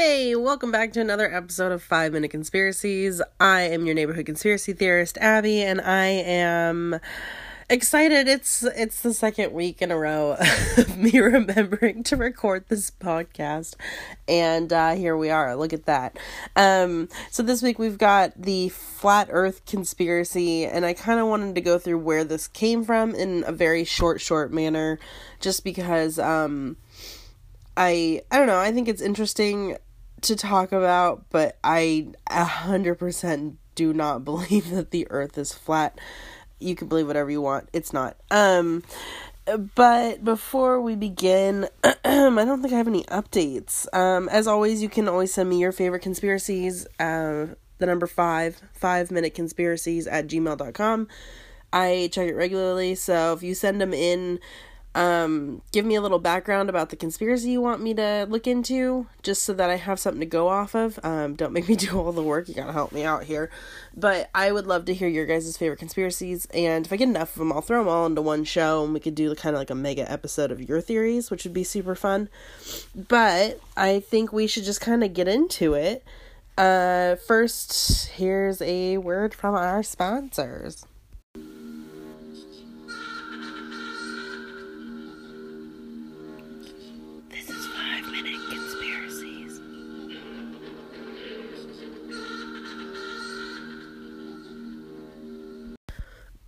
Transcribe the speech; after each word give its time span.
Hey, 0.00 0.36
welcome 0.36 0.70
back 0.70 0.92
to 0.92 1.00
another 1.00 1.28
episode 1.34 1.72
of 1.72 1.82
5 1.82 2.12
Minute 2.12 2.30
Conspiracies. 2.30 3.20
I 3.40 3.62
am 3.62 3.84
your 3.84 3.96
neighborhood 3.96 4.26
conspiracy 4.26 4.72
theorist 4.72 5.18
Abby 5.18 5.60
and 5.60 5.80
I 5.80 6.06
am 6.06 7.00
excited. 7.68 8.28
It's 8.28 8.62
it's 8.62 9.00
the 9.00 9.12
second 9.12 9.52
week 9.52 9.82
in 9.82 9.90
a 9.90 9.98
row 9.98 10.36
of 10.78 10.96
me 10.96 11.18
remembering 11.18 12.04
to 12.04 12.16
record 12.16 12.66
this 12.68 12.92
podcast. 12.92 13.74
And 14.28 14.72
uh 14.72 14.94
here 14.94 15.16
we 15.16 15.30
are. 15.30 15.56
Look 15.56 15.72
at 15.72 15.86
that. 15.86 16.16
Um 16.54 17.08
so 17.32 17.42
this 17.42 17.60
week 17.60 17.80
we've 17.80 17.98
got 17.98 18.40
the 18.40 18.68
flat 18.68 19.26
earth 19.32 19.66
conspiracy 19.66 20.64
and 20.64 20.86
I 20.86 20.92
kind 20.92 21.18
of 21.18 21.26
wanted 21.26 21.56
to 21.56 21.60
go 21.60 21.76
through 21.76 21.98
where 21.98 22.22
this 22.22 22.46
came 22.46 22.84
from 22.84 23.16
in 23.16 23.42
a 23.48 23.52
very 23.52 23.82
short 23.82 24.20
short 24.20 24.52
manner 24.52 25.00
just 25.40 25.64
because 25.64 26.20
um 26.20 26.76
I 27.76 28.22
I 28.30 28.38
don't 28.38 28.46
know, 28.46 28.60
I 28.60 28.70
think 28.70 28.86
it's 28.86 29.02
interesting 29.02 29.76
to 30.22 30.36
talk 30.36 30.72
about, 30.72 31.24
but 31.30 31.58
I 31.62 32.08
a 32.28 32.44
hundred 32.44 32.96
percent 32.96 33.58
do 33.74 33.92
not 33.92 34.24
believe 34.24 34.70
that 34.70 34.90
the 34.90 35.06
earth 35.10 35.38
is 35.38 35.52
flat. 35.52 35.98
You 36.60 36.74
can 36.74 36.88
believe 36.88 37.06
whatever 37.06 37.30
you 37.30 37.40
want. 37.40 37.68
It's 37.72 37.92
not. 37.92 38.16
Um 38.30 38.82
but 39.74 40.24
before 40.24 40.80
we 40.80 40.94
begin, 40.94 41.68
I 41.84 41.94
don't 42.04 42.60
think 42.60 42.74
I 42.74 42.76
have 42.76 42.88
any 42.88 43.04
updates. 43.04 43.86
Um, 43.94 44.28
as 44.28 44.46
always, 44.46 44.82
you 44.82 44.90
can 44.90 45.08
always 45.08 45.32
send 45.32 45.48
me 45.48 45.58
your 45.58 45.72
favorite 45.72 46.02
conspiracies. 46.02 46.86
Uh, 47.00 47.46
the 47.78 47.86
number 47.86 48.06
five, 48.06 48.60
five 48.74 49.10
minute 49.10 49.34
conspiracies 49.34 50.06
at 50.06 50.26
gmail.com. 50.26 51.08
I 51.72 52.08
check 52.12 52.28
it 52.28 52.34
regularly, 52.34 52.94
so 52.94 53.32
if 53.34 53.42
you 53.42 53.54
send 53.54 53.80
them 53.80 53.94
in 53.94 54.40
um, 54.98 55.62
give 55.70 55.86
me 55.86 55.94
a 55.94 56.00
little 56.00 56.18
background 56.18 56.68
about 56.68 56.90
the 56.90 56.96
conspiracy 56.96 57.50
you 57.50 57.60
want 57.60 57.80
me 57.80 57.94
to 57.94 58.26
look 58.28 58.48
into, 58.48 59.06
just 59.22 59.44
so 59.44 59.52
that 59.52 59.70
I 59.70 59.76
have 59.76 60.00
something 60.00 60.18
to 60.18 60.26
go 60.26 60.48
off 60.48 60.74
of. 60.74 60.98
Um, 61.04 61.36
don't 61.36 61.52
make 61.52 61.68
me 61.68 61.76
do 61.76 61.96
all 61.96 62.10
the 62.10 62.22
work. 62.22 62.48
You 62.48 62.54
gotta 62.54 62.72
help 62.72 62.90
me 62.90 63.04
out 63.04 63.22
here. 63.22 63.48
But 63.96 64.28
I 64.34 64.50
would 64.50 64.66
love 64.66 64.86
to 64.86 64.94
hear 64.94 65.06
your 65.06 65.24
guys' 65.24 65.56
favorite 65.56 65.78
conspiracies, 65.78 66.46
and 66.46 66.84
if 66.84 66.92
I 66.92 66.96
get 66.96 67.08
enough 67.08 67.34
of 67.34 67.38
them, 67.38 67.52
I'll 67.52 67.60
throw 67.60 67.78
them 67.78 67.88
all 67.88 68.06
into 68.06 68.22
one 68.22 68.42
show, 68.42 68.82
and 68.82 68.92
we 68.92 68.98
could 68.98 69.14
do 69.14 69.32
kind 69.36 69.54
of 69.54 69.60
like 69.60 69.70
a 69.70 69.76
mega 69.76 70.10
episode 70.10 70.50
of 70.50 70.68
your 70.68 70.80
theories, 70.80 71.30
which 71.30 71.44
would 71.44 71.54
be 71.54 71.62
super 71.62 71.94
fun. 71.94 72.28
But 72.96 73.60
I 73.76 74.00
think 74.00 74.32
we 74.32 74.48
should 74.48 74.64
just 74.64 74.80
kind 74.80 75.04
of 75.04 75.14
get 75.14 75.28
into 75.28 75.74
it. 75.74 76.02
Uh, 76.56 77.14
first, 77.14 78.08
here's 78.08 78.60
a 78.62 78.98
word 78.98 79.32
from 79.32 79.54
our 79.54 79.84
sponsors. 79.84 80.84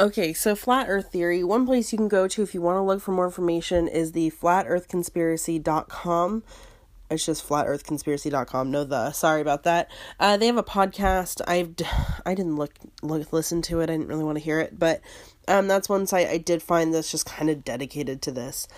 Okay, 0.00 0.32
so 0.32 0.54
flat 0.54 0.86
earth 0.88 1.10
theory. 1.10 1.42
One 1.42 1.66
place 1.66 1.90
you 1.90 1.98
can 1.98 2.06
go 2.06 2.28
to 2.28 2.42
if 2.42 2.54
you 2.54 2.62
want 2.62 2.76
to 2.76 2.82
look 2.82 3.00
for 3.00 3.10
more 3.10 3.24
information 3.24 3.88
is 3.88 4.12
the 4.12 4.30
flatearthconspiracy.com. 4.30 6.44
It's 7.10 7.26
just 7.26 7.48
flatearthconspiracy.com. 7.48 8.70
No 8.70 8.84
the. 8.84 9.10
Sorry 9.10 9.40
about 9.40 9.64
that. 9.64 9.90
Uh, 10.20 10.36
they 10.36 10.46
have 10.46 10.56
a 10.56 10.62
podcast. 10.62 11.40
I've 11.48 11.74
I 12.24 12.34
didn't 12.34 12.54
look 12.54 12.74
look 13.02 13.32
listen 13.32 13.60
to 13.62 13.80
it. 13.80 13.90
I 13.90 13.94
didn't 13.94 14.06
really 14.06 14.22
want 14.22 14.38
to 14.38 14.44
hear 14.44 14.60
it, 14.60 14.78
but 14.78 15.00
um 15.48 15.66
that's 15.66 15.88
one 15.88 16.06
site 16.06 16.28
I 16.28 16.38
did 16.38 16.62
find 16.62 16.94
that's 16.94 17.10
just 17.10 17.26
kind 17.26 17.50
of 17.50 17.64
dedicated 17.64 18.22
to 18.22 18.30
this. 18.30 18.68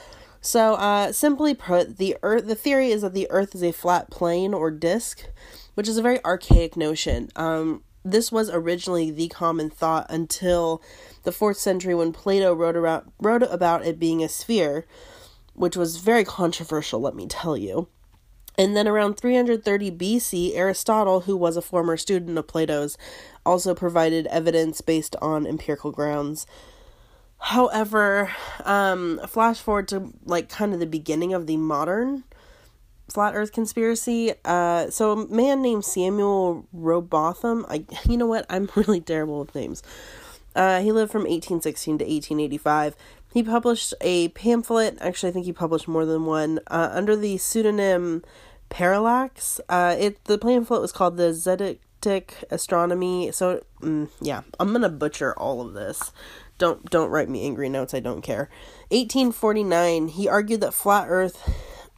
So, 0.41 0.77
uh, 0.77 1.13
simply 1.13 1.53
put, 1.53 1.99
the 1.99 2.17
Earth. 2.23 2.47
The 2.47 2.55
theory 2.55 2.93
is 2.93 3.03
that 3.03 3.13
the 3.13 3.31
Earth 3.31 3.55
is 3.55 3.63
a 3.63 3.73
flat 3.73 4.11
plane 4.11 4.55
or 4.55 4.71
disk, 4.71 5.27
which 5.75 5.87
is 5.87 5.99
a 5.99 6.03
very 6.03 6.25
archaic 6.25 6.79
notion. 6.79 7.29
Um, 7.37 7.83
this 8.05 8.33
was 8.33 8.51
originally 8.51 9.11
the 9.11 9.29
common 9.29 9.71
thought 9.71 10.07
until 10.09 10.83
the 11.23 11.33
fourth 11.33 11.59
century, 11.59 11.95
when 11.95 12.13
Plato 12.13 12.55
wrote 12.55 12.77
about 12.77 13.13
wrote 13.21 13.43
about 13.43 13.85
it 13.85 13.99
being 13.99 14.23
a 14.23 14.29
sphere, 14.29 14.87
which 15.55 15.77
was 15.77 15.99
very 15.99 16.25
controversial. 16.25 17.01
Let 17.01 17.15
me 17.15 17.27
tell 17.27 17.57
you. 17.57 17.89
And 18.59 18.77
then 18.77 18.87
around 18.87 19.15
330 19.15 19.91
BC, 19.93 20.55
Aristotle, 20.55 21.21
who 21.21 21.37
was 21.37 21.57
a 21.57 21.63
former 21.63 21.97
student 21.97 22.37
of 22.37 22.47
Plato's, 22.47 22.99
also 23.47 23.75
provided 23.75 24.27
evidence 24.27 24.81
based 24.81 25.17
on 25.23 25.47
empirical 25.47 25.93
grounds. 25.93 26.47
However, 27.39 28.31
um, 28.65 29.19
flash 29.27 29.61
forward 29.61 29.89
to 29.89 30.13
like 30.27 30.51
kind 30.51 30.75
of 30.75 30.81
the 30.81 30.87
beginning 30.87 31.33
of 31.33 31.47
the 31.47 31.57
modern 31.57 32.25
flat 33.11 33.35
Earth 33.35 33.53
conspiracy. 33.53 34.33
Uh, 34.45 34.91
so 34.91 35.13
a 35.13 35.29
man 35.29 35.63
named 35.63 35.85
Samuel 35.85 36.67
Rowbotham. 36.75 37.65
I, 37.69 37.85
you 38.09 38.17
know 38.17 38.27
what? 38.27 38.47
I'm 38.49 38.71
really 38.77 39.01
terrible 39.01 39.41
with 39.41 39.55
names. 39.55 39.83
Uh, 40.55 40.81
he 40.81 40.93
lived 40.93 41.13
from 41.13 41.23
1816 41.23 41.99
to 41.99 42.05
1885. 42.05 42.97
He 43.33 43.43
published 43.43 43.95
a 44.01 44.29
pamphlet. 44.29 44.99
Actually, 45.01 45.31
I 45.31 45.33
think 45.33 45.47
he 45.47 45.53
published 45.53 45.87
more 45.87 46.05
than 46.05 46.25
one 46.25 46.59
uh, 46.67 46.91
under 46.93 47.15
the 47.15 47.39
pseudonym 47.39 48.25
Parallax. 48.69 49.61
Uh, 49.69 49.97
it 49.99 50.25
the 50.25 50.39
pamphlet 50.39 50.81
was 50.81 50.93
called 50.93 51.17
the 51.17 51.31
Zetetic 51.31 52.31
Astronomy. 52.51 53.31
So, 53.31 53.63
mm, 53.81 54.09
yeah, 54.21 54.43
I'm 54.59 54.73
gonna 54.73 54.89
butcher 54.89 55.39
all 55.39 55.61
of 55.61 55.75
this 55.75 56.13
don't 56.61 56.91
don't 56.91 57.09
write 57.09 57.29
me 57.29 57.45
angry 57.45 57.69
notes 57.69 57.95
i 57.95 58.01
don't 58.01 58.21
care 58.21 58.51
1849 58.91 60.09
he 60.09 60.29
argued 60.29 60.61
that 60.61 60.75
flat 60.75 61.07
earth 61.09 61.51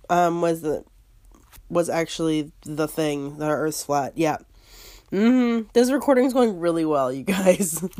um 0.09 0.41
was 0.41 0.63
the 0.63 0.85
was 1.73 1.89
actually 1.89 2.53
the 2.65 2.87
thing 2.87 3.39
that 3.39 3.51
earth's 3.51 3.85
flat. 3.85 4.13
Yeah. 4.17 4.37
Mm-hmm. 5.11 5.69
This 5.75 5.91
recording's 5.91 6.33
going 6.33 6.59
really 6.59 6.85
well 6.85 7.13
you 7.13 7.25
guys. 7.25 7.83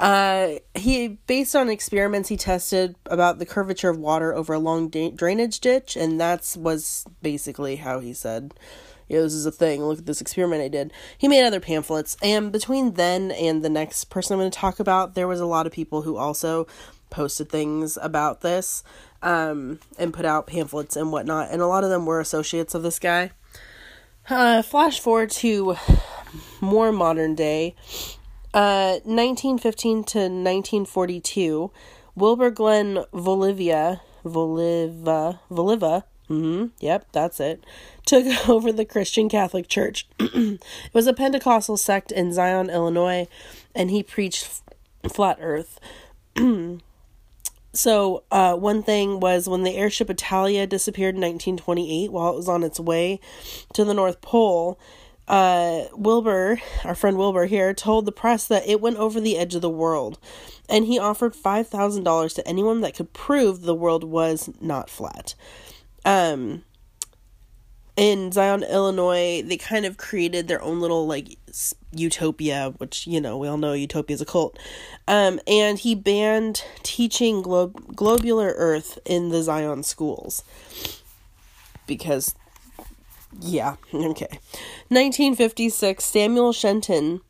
Uh 0.00 0.60
he 0.76 1.18
based 1.26 1.56
on 1.56 1.68
experiments 1.68 2.28
he 2.28 2.36
tested 2.36 2.94
about 3.06 3.40
the 3.40 3.46
curvature 3.46 3.90
of 3.90 3.98
water 3.98 4.32
over 4.32 4.52
a 4.52 4.58
long 4.60 4.88
da- 4.88 5.10
drainage 5.10 5.58
ditch 5.58 5.96
and 5.96 6.20
that's 6.20 6.56
was 6.56 7.04
basically 7.20 7.74
how 7.74 7.98
he 7.98 8.14
said 8.14 8.54
yeah, 9.08 9.22
this 9.22 9.34
is 9.34 9.46
a 9.46 9.50
thing. 9.50 9.82
Look 9.82 9.98
at 9.98 10.06
this 10.06 10.20
experiment 10.20 10.62
I 10.62 10.68
did. 10.68 10.92
He 11.16 11.28
made 11.28 11.44
other 11.44 11.60
pamphlets, 11.60 12.16
and 12.22 12.52
between 12.52 12.94
then 12.94 13.30
and 13.30 13.64
the 13.64 13.70
next 13.70 14.04
person 14.10 14.34
I'm 14.34 14.40
going 14.40 14.50
to 14.50 14.58
talk 14.58 14.78
about, 14.78 15.14
there 15.14 15.26
was 15.26 15.40
a 15.40 15.46
lot 15.46 15.66
of 15.66 15.72
people 15.72 16.02
who 16.02 16.16
also 16.16 16.66
posted 17.10 17.48
things 17.48 17.98
about 18.00 18.42
this 18.42 18.84
um, 19.22 19.80
and 19.98 20.12
put 20.12 20.24
out 20.24 20.46
pamphlets 20.46 20.96
and 20.96 21.12
whatnot, 21.12 21.50
and 21.50 21.62
a 21.62 21.66
lot 21.66 21.84
of 21.84 21.90
them 21.90 22.06
were 22.06 22.20
associates 22.20 22.74
of 22.74 22.82
this 22.82 22.98
guy. 22.98 23.32
Uh, 24.28 24.62
flash 24.62 25.00
forward 25.00 25.30
to 25.30 25.76
more 26.60 26.92
modern 26.92 27.34
day, 27.34 27.74
uh, 28.52 29.00
1915 29.04 30.04
to 30.04 30.18
1942, 30.18 31.70
Wilbur 32.14 32.50
Glenn 32.50 33.04
Voliva, 33.12 34.00
Voliva, 34.24 35.38
Voliva, 35.50 36.02
mm-hmm, 36.28 36.66
yep, 36.78 37.06
that's 37.12 37.40
it, 37.40 37.64
took 38.04 38.26
over 38.48 38.72
the 38.72 38.84
Christian 38.84 39.28
Catholic 39.28 39.68
Church. 39.68 40.06
it 40.18 40.60
was 40.92 41.06
a 41.06 41.14
Pentecostal 41.14 41.76
sect 41.76 42.12
in 42.12 42.32
Zion, 42.32 42.68
Illinois, 42.70 43.26
and 43.74 43.90
he 43.90 44.02
preached 44.02 44.62
flat 45.08 45.38
earth. 45.40 45.80
so, 47.72 48.24
uh, 48.30 48.54
one 48.54 48.82
thing 48.82 49.20
was 49.20 49.48
when 49.48 49.62
the 49.62 49.76
airship 49.76 50.08
Italia 50.10 50.66
disappeared 50.66 51.14
in 51.14 51.20
1928 51.20 52.10
while 52.10 52.32
it 52.32 52.36
was 52.36 52.48
on 52.48 52.62
its 52.62 52.80
way 52.80 53.20
to 53.74 53.84
the 53.84 53.94
North 53.94 54.20
Pole. 54.20 54.78
Uh, 55.26 55.84
Wilbur, 55.92 56.58
our 56.84 56.94
friend 56.94 57.18
Wilbur 57.18 57.44
here, 57.44 57.74
told 57.74 58.06
the 58.06 58.12
press 58.12 58.46
that 58.48 58.66
it 58.66 58.80
went 58.80 58.96
over 58.96 59.20
the 59.20 59.36
edge 59.36 59.54
of 59.54 59.60
the 59.60 59.68
world, 59.68 60.18
and 60.70 60.86
he 60.86 60.98
offered 60.98 61.34
$5,000 61.34 62.34
to 62.34 62.48
anyone 62.48 62.80
that 62.80 62.94
could 62.94 63.12
prove 63.12 63.60
the 63.60 63.74
world 63.74 64.04
was 64.04 64.48
not 64.60 64.88
flat. 64.88 65.34
Um, 66.06 66.64
in 67.98 68.30
Zion, 68.30 68.62
Illinois, 68.62 69.42
they 69.42 69.56
kind 69.56 69.84
of 69.84 69.96
created 69.96 70.46
their 70.46 70.62
own 70.62 70.78
little 70.78 71.08
like 71.08 71.36
utopia, 71.92 72.72
which 72.78 73.08
you 73.08 73.20
know 73.20 73.36
we 73.36 73.48
all 73.48 73.56
know 73.56 73.72
utopia 73.72 74.14
is 74.14 74.20
a 74.20 74.24
cult. 74.24 74.56
Um, 75.08 75.40
and 75.48 75.80
he 75.80 75.96
banned 75.96 76.62
teaching 76.84 77.42
glob- 77.42 77.96
globular 77.96 78.54
Earth 78.56 79.00
in 79.04 79.30
the 79.30 79.42
Zion 79.42 79.82
schools 79.82 80.44
because, 81.88 82.36
yeah, 83.40 83.74
okay. 83.92 84.38
1956, 84.90 86.04
Samuel 86.04 86.52
Shenton 86.52 87.20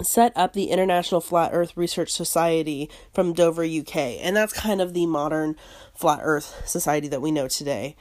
set 0.00 0.32
up 0.34 0.54
the 0.54 0.70
International 0.70 1.20
Flat 1.20 1.50
Earth 1.52 1.76
Research 1.76 2.10
Society 2.10 2.88
from 3.12 3.34
Dover, 3.34 3.64
UK, 3.64 3.96
and 3.96 4.34
that's 4.34 4.54
kind 4.54 4.80
of 4.80 4.94
the 4.94 5.04
modern 5.04 5.56
flat 5.94 6.20
Earth 6.22 6.62
society 6.64 7.08
that 7.08 7.20
we 7.20 7.30
know 7.30 7.48
today. 7.48 7.96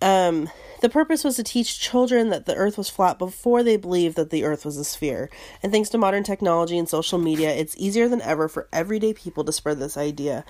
Um, 0.00 0.48
the 0.80 0.88
purpose 0.88 1.24
was 1.24 1.36
to 1.36 1.42
teach 1.42 1.80
children 1.80 2.30
that 2.30 2.46
the 2.46 2.54
earth 2.54 2.78
was 2.78 2.88
flat 2.88 3.18
before 3.18 3.62
they 3.62 3.76
believed 3.76 4.16
that 4.16 4.30
the 4.30 4.44
earth 4.44 4.64
was 4.64 4.76
a 4.76 4.84
sphere. 4.84 5.30
And 5.62 5.72
thanks 5.72 5.88
to 5.90 5.98
modern 5.98 6.22
technology 6.22 6.78
and 6.78 6.88
social 6.88 7.18
media, 7.18 7.50
it's 7.50 7.76
easier 7.76 8.08
than 8.08 8.22
ever 8.22 8.48
for 8.48 8.68
everyday 8.72 9.12
people 9.12 9.44
to 9.44 9.52
spread 9.52 9.78
this 9.78 9.96
idea. 9.96 10.44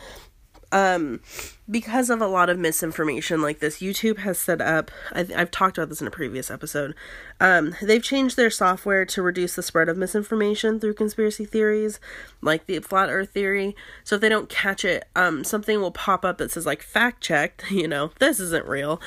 um, 0.73 1.21
because 1.69 2.11
of 2.11 2.21
a 2.21 2.27
lot 2.27 2.51
of 2.51 2.59
misinformation 2.59 3.43
like 3.43 3.61
this, 3.61 3.79
YouTube 3.79 4.19
has 4.19 4.39
set 4.39 4.61
up, 4.61 4.91
I, 5.13 5.25
have 5.25 5.51
talked 5.51 5.79
about 5.79 5.89
this 5.89 6.01
in 6.01 6.07
a 6.07 6.13
previous 6.13 6.51
episode, 6.51 6.95
um, 7.41 7.75
they've 7.83 8.03
changed 8.03 8.37
their 8.37 8.51
software 8.51 9.05
to 9.07 9.23
reduce 9.23 9.55
the 9.55 9.63
spread 9.63 9.89
of 9.89 9.97
misinformation 9.97 10.79
through 10.79 10.95
conspiracy 10.95 11.45
theories, 11.45 11.99
like 12.41 12.67
the 12.67 12.81
flat 12.81 13.09
earth 13.11 13.31
theory. 13.31 13.75
So 14.05 14.17
if 14.17 14.21
they 14.21 14.29
don't 14.29 14.49
catch 14.49 14.85
it, 14.85 15.05
um, 15.17 15.45
something 15.45 15.81
will 15.81 15.91
pop 15.93 16.25
up 16.25 16.39
that 16.39 16.53
says, 16.53 16.67
like, 16.67 16.83
fact 16.83 17.23
checked, 17.23 17.65
you 17.71 17.89
know, 17.89 18.13
this 18.19 18.41
isn't 18.41 18.67
real. 18.67 19.01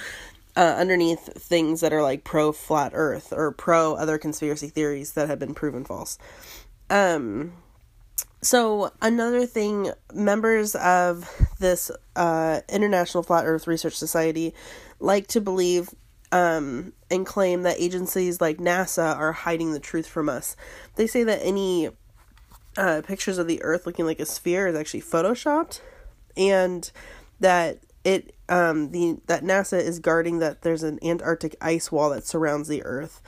Uh, 0.57 0.75
underneath 0.77 1.29
things 1.41 1.79
that 1.79 1.93
are 1.93 2.01
like 2.01 2.23
pro 2.25 2.51
flat 2.51 2.91
earth 2.93 3.31
or 3.31 3.51
pro 3.51 3.93
other 3.93 4.17
conspiracy 4.17 4.67
theories 4.67 5.13
that 5.13 5.29
have 5.29 5.39
been 5.39 5.53
proven 5.53 5.85
false. 5.85 6.17
Um, 6.89 7.53
so 8.41 8.91
another 9.01 9.45
thing, 9.45 9.91
members 10.13 10.75
of 10.75 11.29
this 11.59 11.91
uh, 12.15 12.61
International 12.69 13.21
Flat 13.21 13.45
Earth 13.45 13.67
Research 13.67 13.95
Society 13.95 14.53
like 14.99 15.27
to 15.27 15.41
believe 15.41 15.89
um, 16.31 16.93
and 17.11 17.25
claim 17.25 17.63
that 17.63 17.79
agencies 17.79 18.39
like 18.39 18.57
NASA 18.57 19.15
are 19.15 19.31
hiding 19.31 19.73
the 19.73 19.79
truth 19.79 20.07
from 20.07 20.29
us. 20.29 20.55
They 20.95 21.07
say 21.07 21.23
that 21.23 21.39
any 21.43 21.89
uh, 22.77 23.01
pictures 23.05 23.37
of 23.37 23.47
the 23.47 23.61
Earth 23.63 23.85
looking 23.85 24.05
like 24.05 24.19
a 24.19 24.25
sphere 24.25 24.67
is 24.67 24.75
actually 24.75 25.01
photoshopped, 25.01 25.81
and 26.37 26.89
that 27.39 27.79
it 28.03 28.35
um, 28.47 28.91
the 28.91 29.17
that 29.27 29.43
NASA 29.43 29.79
is 29.79 29.99
guarding 29.99 30.39
that 30.39 30.61
there's 30.61 30.83
an 30.83 30.99
Antarctic 31.03 31.55
ice 31.61 31.91
wall 31.91 32.09
that 32.11 32.25
surrounds 32.25 32.67
the 32.67 32.83
Earth. 32.83 33.21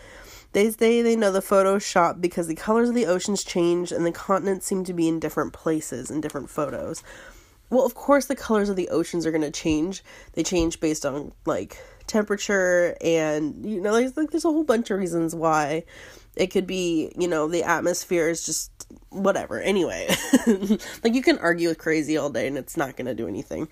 They 0.53 0.69
say 0.71 1.01
they 1.01 1.15
know 1.15 1.31
the 1.31 1.39
Photoshop 1.39 2.19
because 2.19 2.47
the 2.47 2.55
colors 2.55 2.89
of 2.89 2.95
the 2.95 3.05
oceans 3.05 3.43
change 3.43 3.91
and 3.91 4.05
the 4.05 4.11
continents 4.11 4.65
seem 4.65 4.83
to 4.85 4.93
be 4.93 5.07
in 5.07 5.19
different 5.19 5.53
places 5.53 6.11
in 6.11 6.19
different 6.19 6.49
photos. 6.49 7.03
Well, 7.69 7.85
of 7.85 7.95
course, 7.95 8.25
the 8.25 8.35
colors 8.35 8.67
of 8.67 8.75
the 8.75 8.89
oceans 8.89 9.25
are 9.25 9.31
going 9.31 9.43
to 9.43 9.51
change. 9.51 10.03
They 10.33 10.43
change 10.43 10.81
based 10.81 11.05
on 11.05 11.31
like 11.45 11.81
temperature 12.05 12.97
and 12.99 13.65
you 13.65 13.79
know, 13.79 13.93
like 13.93 14.31
there's 14.31 14.43
a 14.43 14.51
whole 14.51 14.65
bunch 14.65 14.91
of 14.91 14.99
reasons 14.99 15.33
why. 15.33 15.85
It 16.35 16.47
could 16.47 16.67
be, 16.67 17.11
you 17.17 17.27
know, 17.27 17.47
the 17.47 17.63
atmosphere 17.63 18.29
is 18.29 18.45
just 18.45 18.71
whatever. 19.11 19.59
Anyway, 19.59 20.07
like 21.03 21.13
you 21.13 21.21
can 21.21 21.37
argue 21.39 21.69
with 21.69 21.77
crazy 21.77 22.17
all 22.17 22.29
day 22.29 22.47
and 22.47 22.57
it's 22.57 22.75
not 22.75 22.95
going 22.97 23.05
to 23.07 23.13
do 23.13 23.27
anything. 23.27 23.67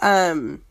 Um 0.00 0.62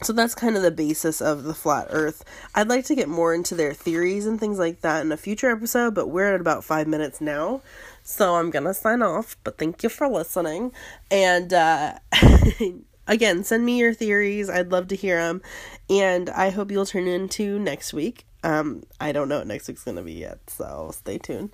so 0.00 0.12
that's 0.12 0.34
kind 0.34 0.56
of 0.56 0.62
the 0.62 0.70
basis 0.70 1.20
of 1.20 1.42
the 1.42 1.54
flat 1.54 1.88
earth. 1.90 2.24
I'd 2.54 2.68
like 2.68 2.84
to 2.84 2.94
get 2.94 3.08
more 3.08 3.34
into 3.34 3.56
their 3.56 3.74
theories 3.74 4.26
and 4.26 4.38
things 4.38 4.56
like 4.58 4.80
that 4.82 5.04
in 5.04 5.10
a 5.10 5.16
future 5.16 5.50
episode, 5.50 5.94
but 5.94 6.08
we're 6.08 6.34
at 6.34 6.40
about 6.40 6.62
five 6.62 6.86
minutes 6.86 7.20
now. 7.20 7.62
So 8.04 8.36
I'm 8.36 8.50
gonna 8.50 8.74
sign 8.74 9.02
off, 9.02 9.36
but 9.42 9.58
thank 9.58 9.82
you 9.82 9.88
for 9.88 10.08
listening. 10.08 10.72
And 11.10 11.52
uh, 11.52 11.98
again, 13.08 13.42
send 13.42 13.64
me 13.64 13.78
your 13.78 13.92
theories. 13.92 14.48
I'd 14.48 14.70
love 14.70 14.88
to 14.88 14.96
hear 14.96 15.20
them. 15.20 15.42
And 15.90 16.30
I 16.30 16.50
hope 16.50 16.70
you'll 16.70 16.86
turn 16.86 17.08
into 17.08 17.58
next 17.58 17.92
week. 17.92 18.24
Um, 18.44 18.84
I 19.00 19.10
don't 19.10 19.28
know 19.28 19.38
what 19.38 19.48
next 19.48 19.66
week's 19.66 19.82
gonna 19.82 20.02
be 20.02 20.12
yet, 20.12 20.38
so 20.46 20.90
stay 20.94 21.18
tuned. 21.18 21.52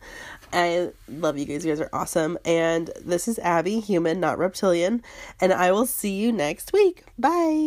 I 0.52 0.90
love 1.08 1.38
you 1.38 1.46
guys. 1.46 1.64
You 1.64 1.72
guys 1.72 1.80
are 1.80 1.88
awesome. 1.94 2.36
And 2.44 2.90
this 3.02 3.26
is 3.26 3.38
Abby, 3.38 3.80
human, 3.80 4.20
not 4.20 4.38
reptilian. 4.38 5.02
And 5.40 5.52
I 5.52 5.72
will 5.72 5.86
see 5.86 6.12
you 6.12 6.30
next 6.30 6.74
week. 6.74 7.04
Bye. 7.18 7.62